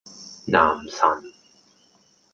[0.51, 1.31] 男神